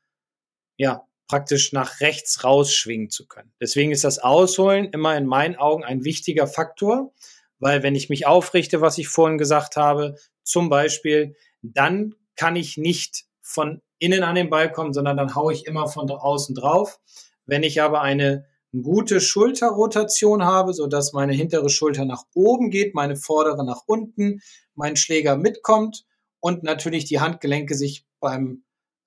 [0.77, 3.53] ja, praktisch nach rechts rausschwingen zu können.
[3.59, 7.13] Deswegen ist das Ausholen immer in meinen Augen ein wichtiger Faktor,
[7.59, 12.77] weil wenn ich mich aufrichte, was ich vorhin gesagt habe, zum Beispiel, dann kann ich
[12.77, 16.99] nicht von innen an den Ball kommen, sondern dann haue ich immer von außen drauf.
[17.45, 18.45] Wenn ich aber eine
[18.81, 24.41] gute Schulterrotation habe, so dass meine hintere Schulter nach oben geht, meine vordere nach unten,
[24.75, 26.05] mein Schläger mitkommt
[26.39, 28.63] und natürlich die Handgelenke sich beim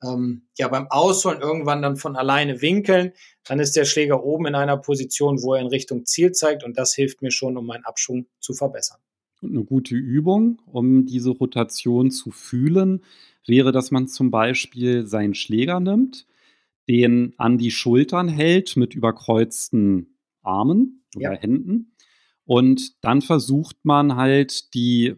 [0.07, 3.13] ähm, ja beim Ausholen irgendwann dann von alleine winkeln,
[3.45, 6.79] dann ist der Schläger oben in einer Position, wo er in Richtung Ziel zeigt und
[6.79, 8.99] das hilft mir schon, um meinen Abschwung zu verbessern.
[9.43, 13.03] Und eine gute Übung, um diese Rotation zu fühlen,
[13.47, 16.27] wäre, dass man zum Beispiel seinen Schläger nimmt,
[16.89, 21.39] den an die Schultern hält mit überkreuzten Armen oder ja.
[21.39, 21.93] Händen.
[22.45, 25.17] Und dann versucht man halt die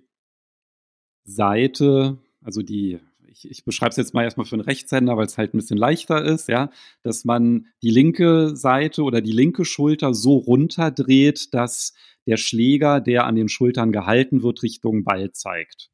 [1.25, 2.99] Seite, also die,
[3.39, 5.79] ich, ich beschreibe es jetzt mal erstmal für einen Rechtshänder, weil es halt ein bisschen
[5.79, 6.71] leichter ist, ja,
[7.03, 11.95] dass man die linke Seite oder die linke Schulter so runterdreht, dass
[12.27, 15.91] der Schläger, der an den Schultern gehalten wird, Richtung Ball zeigt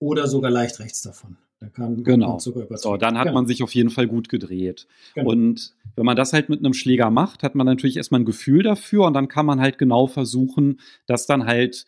[0.00, 1.36] oder sogar leicht rechts davon.
[1.60, 2.38] Da kann genau.
[2.38, 3.34] so, dann hat genau.
[3.34, 4.88] man sich auf jeden Fall gut gedreht.
[5.14, 5.30] Genau.
[5.30, 8.62] Und wenn man das halt mit einem Schläger macht, hat man natürlich erstmal ein Gefühl
[8.62, 11.84] dafür und dann kann man halt genau versuchen, das dann halt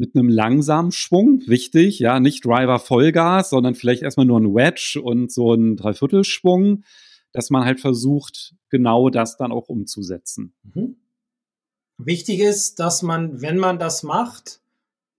[0.00, 4.98] mit einem langsamen Schwung, wichtig, ja, nicht Driver Vollgas, sondern vielleicht erstmal nur ein Wedge
[5.00, 6.84] und so ein Dreiviertelschwung,
[7.32, 10.54] dass man halt versucht, genau das dann auch umzusetzen.
[10.62, 10.96] Mhm.
[11.98, 14.62] Wichtig ist, dass man, wenn man das macht,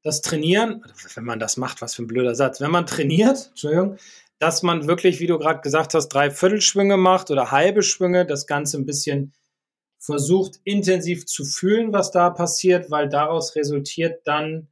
[0.02, 3.98] das Trainieren, wenn man das macht, was für ein blöder Satz, wenn man trainiert, Entschuldigung,
[4.40, 8.48] dass man wirklich, wie du gerade gesagt hast, drei Viertelschwünge macht oder halbe Schwünge, das
[8.48, 9.34] Ganze ein bisschen
[10.00, 14.71] versucht intensiv zu fühlen, was da passiert, weil daraus resultiert dann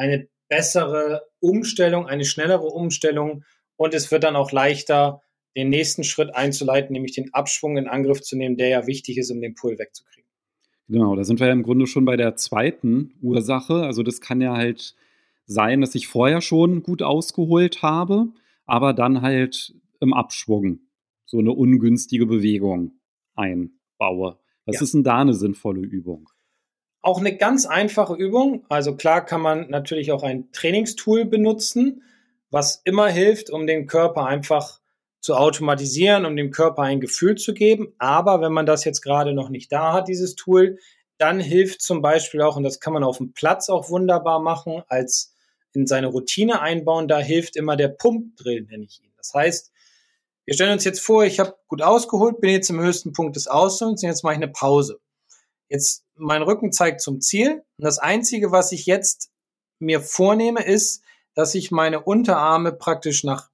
[0.00, 3.44] eine bessere Umstellung, eine schnellere Umstellung
[3.76, 5.20] und es wird dann auch leichter,
[5.56, 9.30] den nächsten Schritt einzuleiten, nämlich den Abschwung in Angriff zu nehmen, der ja wichtig ist,
[9.30, 10.28] um den Pull wegzukriegen.
[10.88, 13.74] Genau, da sind wir ja im Grunde schon bei der zweiten Ursache.
[13.82, 14.94] Also das kann ja halt
[15.46, 18.28] sein, dass ich vorher schon gut ausgeholt habe,
[18.64, 20.80] aber dann halt im Abschwung
[21.26, 22.92] so eine ungünstige Bewegung
[23.34, 24.38] einbaue.
[24.66, 24.82] Was ja.
[24.82, 26.28] ist denn da eine sinnvolle Übung?
[27.02, 28.64] Auch eine ganz einfache Übung.
[28.68, 32.02] Also klar kann man natürlich auch ein Trainingstool benutzen,
[32.50, 34.80] was immer hilft, um den Körper einfach
[35.20, 37.94] zu automatisieren, um dem Körper ein Gefühl zu geben.
[37.98, 40.78] Aber wenn man das jetzt gerade noch nicht da hat, dieses Tool,
[41.18, 44.82] dann hilft zum Beispiel auch, und das kann man auf dem Platz auch wunderbar machen,
[44.88, 45.34] als
[45.72, 49.12] in seine Routine einbauen, da hilft immer der Pumpdrill, nenne ich ihn.
[49.16, 49.70] Das heißt,
[50.46, 53.46] wir stellen uns jetzt vor, ich habe gut ausgeholt, bin jetzt im höchsten Punkt des
[53.46, 54.98] Ausholens und jetzt mache ich eine Pause.
[55.70, 59.30] Jetzt mein Rücken zeigt zum Ziel und das Einzige, was ich jetzt
[59.78, 61.02] mir vornehme, ist,
[61.34, 63.48] dass ich meine Unterarme praktisch nach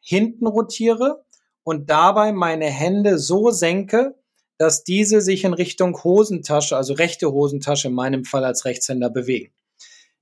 [0.00, 1.24] hinten rotiere
[1.62, 4.16] und dabei meine Hände so senke,
[4.56, 9.52] dass diese sich in Richtung Hosentasche, also rechte Hosentasche in meinem Fall als Rechtshänder bewegen.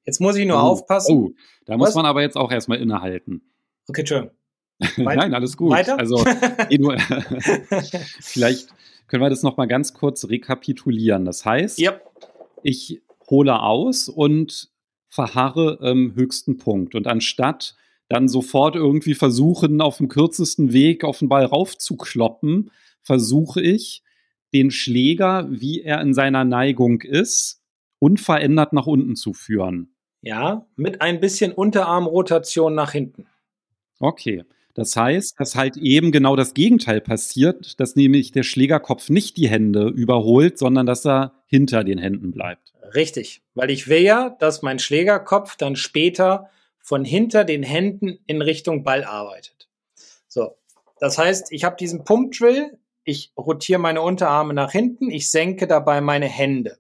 [0.05, 1.17] Jetzt muss ich nur oh, aufpassen.
[1.17, 1.31] Oh,
[1.65, 1.95] da muss Was?
[1.95, 3.53] man aber jetzt auch erstmal innehalten.
[3.89, 4.27] Okay, tschö.
[4.97, 5.71] Nein, alles gut.
[5.71, 5.99] Weiter?
[5.99, 6.19] Also
[8.21, 8.69] vielleicht
[9.09, 11.25] können wir das nochmal ganz kurz rekapitulieren.
[11.25, 12.03] Das heißt, yep.
[12.62, 14.71] ich hole aus und
[15.09, 16.95] verharre im höchsten Punkt.
[16.95, 17.77] Und anstatt
[18.09, 22.71] dann sofort irgendwie versuchen, auf dem kürzesten Weg auf den Ball raufzukloppen,
[23.03, 24.03] versuche ich,
[24.53, 27.62] den Schläger, wie er in seiner Neigung ist,
[27.99, 29.95] unverändert nach unten zu führen.
[30.23, 33.27] Ja, mit ein bisschen Unterarmrotation nach hinten.
[33.99, 34.45] Okay.
[34.77, 39.49] Das heißt, dass halt eben genau das Gegenteil passiert, dass nämlich der Schlägerkopf nicht die
[39.49, 42.75] Hände überholt, sondern dass er hinter den Händen bleibt.
[42.95, 48.43] Richtig, weil ich will ja, dass mein Schlägerkopf dann später von hinter den Händen in
[48.43, 49.67] Richtung Ball arbeitet.
[50.29, 50.59] So,
[51.01, 56.03] das heißt, ich habe diesen Pump-Drill, ich rotiere meine Unterarme nach hinten, ich senke dabei
[56.03, 56.77] meine Hände.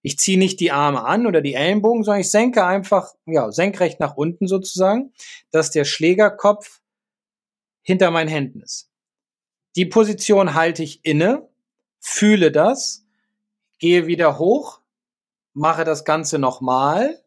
[0.00, 4.00] Ich ziehe nicht die Arme an oder die Ellenbogen, sondern ich senke einfach, ja, senkrecht
[4.00, 5.12] nach unten sozusagen,
[5.50, 6.80] dass der Schlägerkopf
[7.86, 8.90] hinter meinen Händen ist.
[9.76, 11.48] Die Position halte ich inne,
[12.00, 13.06] fühle das,
[13.78, 14.80] gehe wieder hoch,
[15.52, 17.22] mache das Ganze nochmal.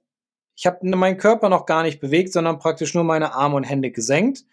[0.55, 3.89] Ich habe meinen Körper noch gar nicht bewegt, sondern praktisch nur meine Arme und Hände
[3.91, 4.45] gesenkt.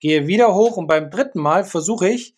[0.00, 2.34] Gehe wieder hoch und beim dritten Mal versuche ich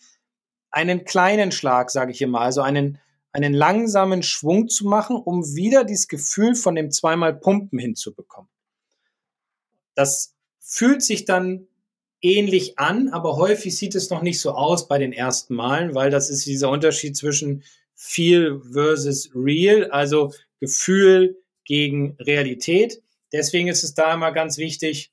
[0.71, 2.99] einen kleinen Schlag, sage ich immer, also einen,
[3.33, 8.51] einen langsamen Schwung zu machen, um wieder dieses Gefühl von dem zweimal Pumpen hinzubekommen.
[9.95, 11.69] Das fühlt sich dann
[12.25, 16.11] ähnlich an, aber häufig sieht es noch nicht so aus bei den ersten Malen, weil
[16.11, 17.63] das ist dieser Unterschied zwischen
[17.95, 23.03] Feel versus Real, also Gefühl gegen Realität.
[23.33, 25.13] Deswegen ist es da immer ganz wichtig,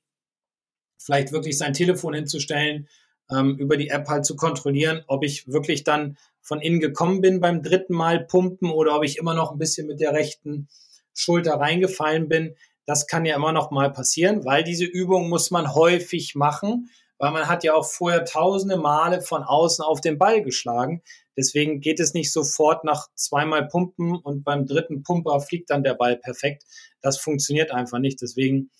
[0.98, 2.88] vielleicht wirklich sein Telefon hinzustellen,
[3.30, 7.40] ähm, über die App halt zu kontrollieren, ob ich wirklich dann von innen gekommen bin
[7.40, 10.68] beim dritten Mal pumpen oder ob ich immer noch ein bisschen mit der rechten
[11.14, 12.54] Schulter reingefallen bin.
[12.86, 16.90] Das kann ja immer noch mal passieren, weil diese Übung muss man häufig machen,
[17.22, 21.02] weil man hat ja auch vorher tausende Male von außen auf den Ball geschlagen.
[21.36, 25.94] Deswegen geht es nicht sofort nach zweimal Pumpen und beim dritten Pumper fliegt dann der
[25.94, 26.64] Ball perfekt.
[27.00, 28.20] Das funktioniert einfach nicht.
[28.22, 28.72] Deswegen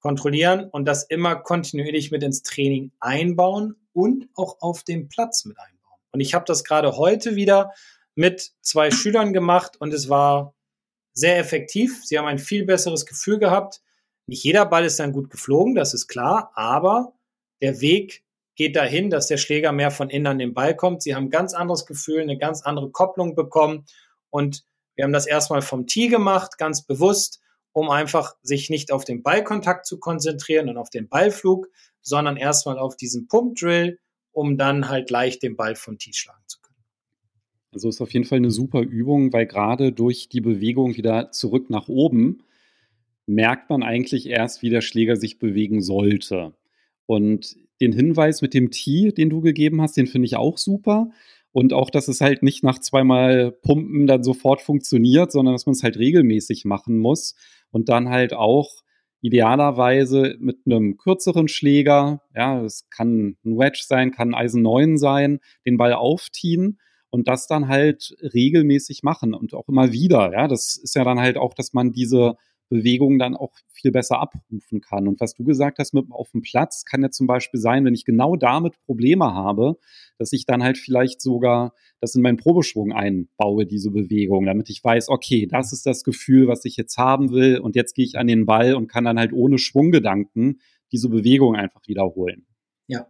[0.00, 5.58] kontrollieren und das immer kontinuierlich mit ins Training einbauen und auch auf dem Platz mit
[5.58, 6.00] einbauen.
[6.10, 7.70] Und ich habe das gerade heute wieder
[8.14, 10.54] mit zwei Schülern gemacht und es war
[11.12, 12.02] sehr effektiv.
[12.02, 13.82] Sie haben ein viel besseres Gefühl gehabt.
[14.26, 17.12] Nicht jeder Ball ist dann gut geflogen, das ist klar, aber
[17.60, 18.24] der Weg
[18.56, 21.02] geht dahin, dass der Schläger mehr von innen an den Ball kommt.
[21.02, 23.84] Sie haben ein ganz anderes Gefühl, eine ganz andere Kopplung bekommen.
[24.30, 24.64] Und
[24.94, 27.40] wir haben das erstmal vom Tee gemacht, ganz bewusst,
[27.72, 31.68] um einfach sich nicht auf den Ballkontakt zu konzentrieren und auf den Ballflug,
[32.00, 33.98] sondern erstmal auf diesen Pump-Drill,
[34.30, 36.76] um dann halt leicht den Ball vom Tee schlagen zu können.
[37.72, 41.70] Also ist auf jeden Fall eine super Übung, weil gerade durch die Bewegung wieder zurück
[41.70, 42.44] nach oben
[43.26, 46.52] merkt man eigentlich erst, wie der Schläger sich bewegen sollte.
[47.06, 51.10] Und den Hinweis mit dem Tee, den du gegeben hast, den finde ich auch super.
[51.52, 55.74] Und auch, dass es halt nicht nach zweimal Pumpen dann sofort funktioniert, sondern dass man
[55.74, 57.36] es halt regelmäßig machen muss.
[57.70, 58.70] Und dann halt auch
[59.20, 64.98] idealerweise mit einem kürzeren Schläger, ja, es kann ein Wedge sein, kann ein Eisen 9
[64.98, 70.32] sein, den Ball aufziehen und das dann halt regelmäßig machen und auch immer wieder.
[70.32, 72.34] Ja, das ist ja dann halt auch, dass man diese
[72.68, 75.06] Bewegung dann auch viel besser abrufen kann.
[75.06, 77.94] Und was du gesagt hast mit auf dem Platz, kann ja zum Beispiel sein, wenn
[77.94, 79.78] ich genau damit Probleme habe,
[80.18, 84.82] dass ich dann halt vielleicht sogar das in meinen Probeschwung einbaue, diese Bewegung, damit ich
[84.82, 88.18] weiß, okay, das ist das Gefühl, was ich jetzt haben will und jetzt gehe ich
[88.18, 90.60] an den Ball und kann dann halt ohne Schwunggedanken
[90.92, 92.46] diese Bewegung einfach wiederholen.
[92.86, 93.06] Ja.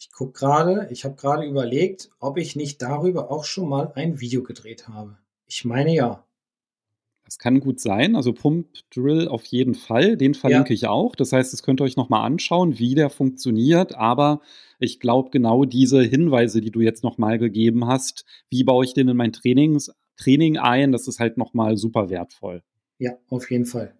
[0.00, 4.20] Ich gucke gerade, ich habe gerade überlegt, ob ich nicht darüber auch schon mal ein
[4.20, 5.18] Video gedreht habe.
[5.46, 6.24] Ich meine ja.
[7.28, 8.16] Das kann gut sein.
[8.16, 10.16] Also Pump Drill auf jeden Fall.
[10.16, 10.74] Den verlinke ja.
[10.74, 11.14] ich auch.
[11.14, 13.94] Das heißt, das könnt ihr euch nochmal anschauen, wie der funktioniert.
[13.94, 14.40] Aber
[14.78, 19.08] ich glaube, genau diese Hinweise, die du jetzt nochmal gegeben hast, wie baue ich den
[19.08, 22.62] in mein Trainings, Training ein, das ist halt nochmal super wertvoll.
[22.98, 23.94] Ja, auf jeden Fall.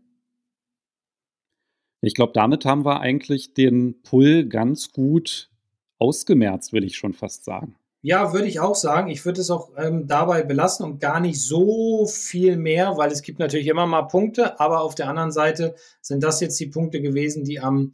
[2.00, 5.50] Ich glaube, damit haben wir eigentlich den Pull ganz gut
[5.98, 7.76] ausgemerzt, will ich schon fast sagen.
[8.08, 9.10] Ja, würde ich auch sagen.
[9.10, 13.20] Ich würde es auch ähm, dabei belassen und gar nicht so viel mehr, weil es
[13.20, 17.02] gibt natürlich immer mal Punkte, aber auf der anderen Seite sind das jetzt die Punkte
[17.02, 17.92] gewesen, die am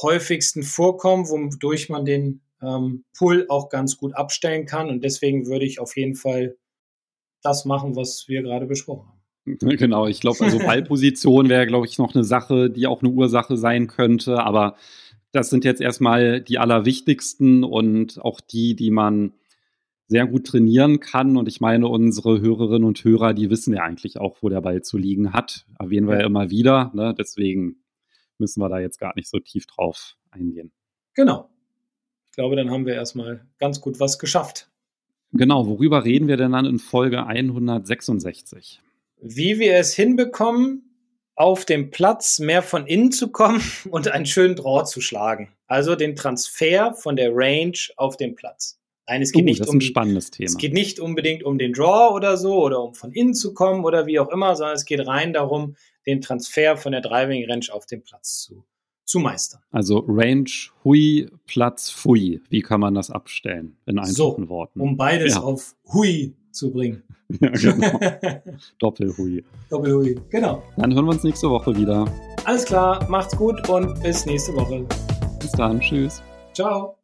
[0.00, 4.88] häufigsten vorkommen, wodurch man den ähm, Pull auch ganz gut abstellen kann.
[4.88, 6.56] Und deswegen würde ich auf jeden Fall
[7.42, 9.16] das machen, was wir gerade besprochen haben.
[9.76, 13.58] Genau, ich glaube, also Ballposition wäre, glaube ich, noch eine Sache, die auch eine Ursache
[13.58, 14.76] sein könnte, aber
[15.36, 19.34] das sind jetzt erstmal die allerwichtigsten und auch die, die man
[20.08, 21.36] sehr gut trainieren kann.
[21.36, 24.82] Und ich meine, unsere Hörerinnen und Hörer, die wissen ja eigentlich auch, wo der Ball
[24.82, 25.66] zu liegen hat.
[25.78, 26.90] Erwähnen wir ja immer wieder.
[26.94, 27.14] Ne?
[27.18, 27.82] Deswegen
[28.38, 30.72] müssen wir da jetzt gar nicht so tief drauf eingehen.
[31.14, 31.50] Genau.
[32.26, 34.70] Ich glaube, dann haben wir erstmal ganz gut was geschafft.
[35.32, 38.80] Genau, worüber reden wir denn dann in Folge 166?
[39.20, 40.85] Wie wir es hinbekommen,
[41.36, 45.52] auf dem Platz mehr von innen zu kommen und einen schönen Draw zu schlagen.
[45.68, 48.78] Also den Transfer von der Range auf den Platz.
[49.08, 50.46] Nein, es geht Oh, nicht das ist um spannendes Thema.
[50.46, 53.84] es geht nicht unbedingt um den Draw oder so oder um von innen zu kommen
[53.84, 55.76] oder wie auch immer, sondern es geht rein darum,
[56.06, 58.64] den Transfer von der Driving Range auf den Platz zu,
[59.04, 59.60] zu meistern.
[59.70, 60.50] Also Range
[60.82, 62.40] Hui, Platz Fui.
[62.48, 63.76] Wie kann man das abstellen?
[63.86, 64.80] In So, einfachen Worten.
[64.80, 65.40] Um beides Ja.
[65.42, 67.02] auf Hui zu bringen.
[67.40, 68.00] ja, genau.
[68.78, 69.44] Doppel-Hui.
[69.70, 70.62] Doppel-Hui, genau.
[70.76, 72.04] Dann hören wir uns nächste Woche wieder.
[72.44, 74.86] Alles klar, macht's gut und bis nächste Woche.
[75.40, 75.80] Bis dann.
[75.80, 76.22] Tschüss.
[76.52, 76.95] Ciao.